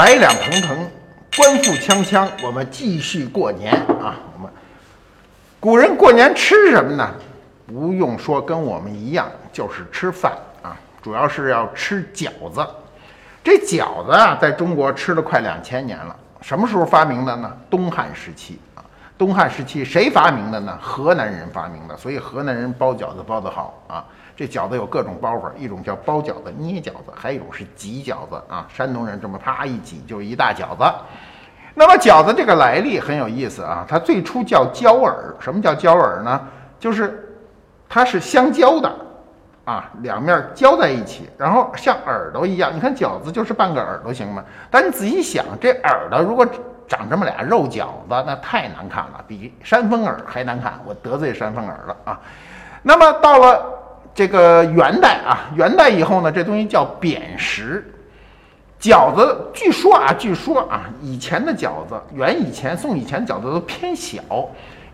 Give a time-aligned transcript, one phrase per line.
[0.00, 0.90] 百两腾腾，
[1.36, 4.16] 官复锵锵，我们继续过年啊！
[4.32, 4.50] 我们
[5.60, 7.06] 古人过年吃什么呢？
[7.66, 10.32] 不用说，跟我们一样，就是吃饭
[10.62, 12.66] 啊，主要是要吃饺子。
[13.44, 16.16] 这饺子啊，在中国吃了快两千年了。
[16.40, 17.54] 什么时候发明的呢？
[17.68, 18.58] 东汉时期。
[19.20, 20.78] 东汉时期谁发明的呢？
[20.80, 21.94] 河南人发明的。
[21.94, 24.02] 所以河南人包饺子包得好啊。
[24.34, 28.66] 这饺子有各种包法，一种叫包饺子、捏饺子，还有一种是挤饺子啊。
[28.74, 30.90] 山东人这么啪一挤就是一大饺子。
[31.74, 35.34] 那么饺子这个来历很有意思啊，它最初叫焦耳。
[35.38, 36.40] 什么叫焦耳呢？
[36.78, 37.38] 就是
[37.90, 38.90] 它是相交的
[39.66, 42.74] 啊，两面交在一起，然后像耳朵一样。
[42.74, 44.42] 你看饺子就是半个耳朵形嘛？
[44.70, 46.46] 但你仔细想，这耳朵如果
[46.90, 50.78] 长这么俩肉饺子，那太难看了，比山峰耳还难看。
[50.84, 52.20] 我得罪山峰耳了啊。
[52.82, 53.78] 那么到了。
[54.12, 57.88] 这个元代啊，元代以后呢，这东西叫扁食
[58.78, 59.48] 饺子。
[59.54, 64.20] 据说啊，据说啊，以前的饺子，元以前、宋以前饺子都偏小，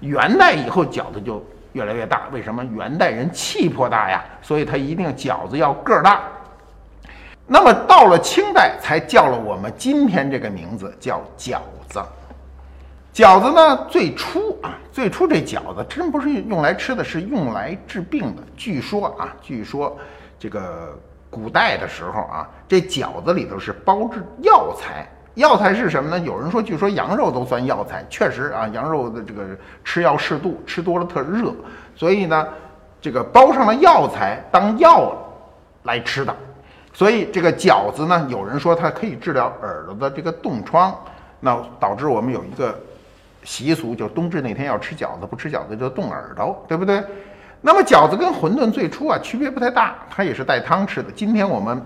[0.00, 2.24] 元代以后饺子就越来越大。
[2.30, 2.62] 为什么？
[2.62, 6.20] 元代人气魄大呀，所以他一定饺子要个儿大。
[7.46, 11.58] 那么到了清代，才叫了我们今天这个名字，叫饺
[11.88, 12.02] 子。
[13.14, 13.86] 饺子呢？
[13.88, 18.42] 最初啊，最初这饺子真不是用来吃的，是用来治病的。
[18.56, 19.96] 据说啊，据说
[20.38, 20.98] 这个
[21.30, 25.06] 古代的时候啊，这饺子里头是包着药材。
[25.34, 26.18] 药材是什么呢？
[26.26, 28.04] 有人说，据说羊肉都算药材。
[28.10, 29.42] 确实啊，羊肉的这个
[29.84, 31.54] 吃药适度，吃多了特热，
[31.94, 32.48] 所以呢，
[33.00, 35.14] 这个包上了药材当药
[35.84, 36.34] 来吃的。
[36.96, 40.96] 所以这个饺子呢，有人说它可以治疗耳朵的这个冻疮，
[41.40, 42.74] 那导致我们有一个。
[43.44, 47.00] 习俗就冬至那天要吃饺子，不吃饺子就冻耳朵，对不对？
[47.60, 51.12] 那么饺子跟馄饨最初啊区别不太大，它也是带汤吃的。
[51.12, 51.80] 今天我们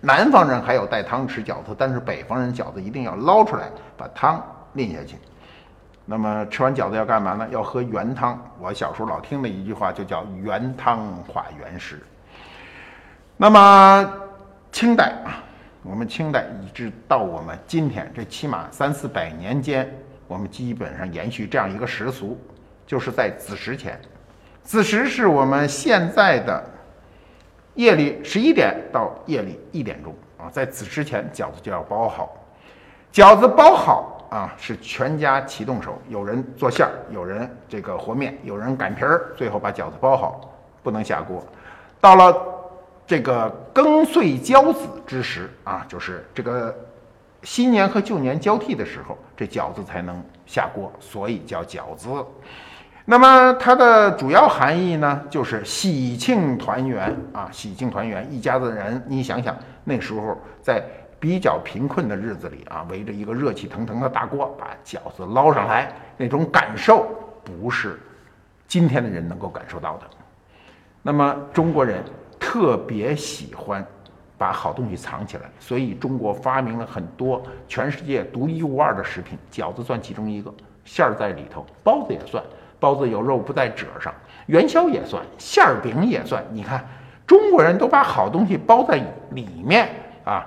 [0.00, 4.42] 南方人还有带汤吃饺子，但是北方人饺子一定要捞出来把汤
[4.72, 5.16] 拎下去。
[6.04, 7.46] 那么吃完饺子要干嘛呢？
[7.52, 8.36] 要喝原汤。
[8.58, 12.02] 我小时候老听的一句话就叫“原汤化原食”。
[13.38, 14.12] 那么
[14.84, 15.40] 清代啊，
[15.82, 19.90] 我们清代一直到我们今天，这起码三四百年间。
[20.28, 22.38] 我们基本上延续这样一个习俗，
[22.86, 23.98] 就是在子时前，
[24.62, 26.62] 子时是我们现在的
[27.72, 32.36] 夜里十一点到夜里一点钟啊，在子时前饺子就要包好，
[33.10, 40.52] 饺子包好啊是全家齐动手，有人做馅儿，有人这个和面，有人擀皮儿，最后把饺子包好，
[40.82, 41.42] 不能下锅。
[42.02, 42.36] 到了
[43.06, 46.74] 这个庚岁交子之时啊，就是这个。
[47.42, 52.08] 新年和旧年交替的时候，这饺子才能下锅，所以叫饺子。
[53.04, 59.04] 那么它的主要含义呢，就是喜庆团圆啊，喜庆团圆，一家子人。
[59.06, 59.54] 你想想，
[59.84, 60.82] 那时候在
[61.20, 67.06] 比较贫困的日子里啊，围着一个热气腾腾的大锅，把饺子捞上来，那种感受
[67.44, 68.00] 不是
[68.66, 70.04] 今天的人能够感受到的。
[71.02, 72.02] 那么中国人
[72.44, 73.82] 特别喜欢。
[74.36, 80.52] 把好东西藏起来，所以中国发明了很多全世界独一无二的食品，饺子算其中一个，
[80.84, 82.42] 馅儿在里头，包子也算，
[82.80, 84.12] 包子有肉不在褶上，
[84.46, 86.44] 元宵也算，馅儿饼也算。
[86.50, 86.84] 你看，
[87.24, 89.00] 中国人都把好东西包在
[89.30, 89.88] 里面
[90.24, 90.44] 啊，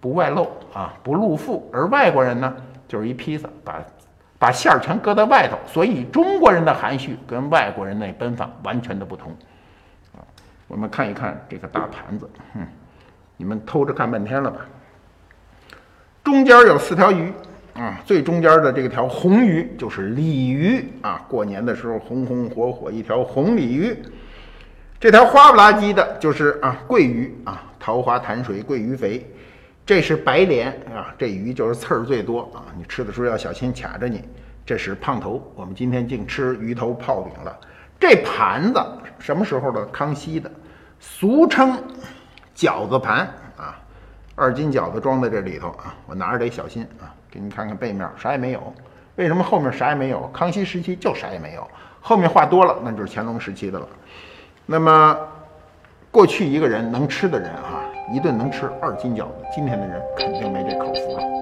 [0.00, 2.56] 不外露啊，不露富，而外国人呢，
[2.88, 3.84] 就是一披萨，把
[4.38, 9.36] 把馅儿全搁在外头，所以中国人的含蓄跟外国人那奔放完全的不同。
[10.66, 12.66] 我们看一看这个大盘子，哼，
[13.36, 14.66] 你们偷着看半天了吧？
[16.22, 17.32] 中间有四条鱼，
[17.74, 21.24] 啊，最中间的这条红鱼就是鲤鱼啊。
[21.28, 23.96] 过年的时候红红火火一条红鲤鱼，
[24.98, 29.24] 这条花不拉几的就是啊桂鱼啊，桃花潭水桂鱼肥。
[29.86, 34.24] 这是白鲢啊，这鱼就是刺儿最多啊，你吃的时候要小心卡着你。
[34.64, 37.54] 这是胖头，我们今天净吃鱼头泡饼了。
[38.00, 38.82] 这盘子
[39.18, 39.84] 什么时候的？
[39.86, 40.50] 康熙的，
[41.00, 41.76] 俗称
[42.54, 43.78] 饺子盘啊，
[44.34, 47.12] 二斤饺子装在这里头啊，我拿着得小心啊。
[47.30, 48.72] 给你看看背面，啥也没有。
[49.16, 50.28] 为什么后面啥也没有？
[50.32, 51.66] 康熙时期就啥也没有，
[52.00, 53.88] 后面画多了，那就是乾隆时期的了。
[54.66, 55.18] 那么
[56.10, 57.82] 过去一个人能吃的人啊，
[58.12, 61.33] 一顿能吃二斤饺子，今天的人肯定没这口福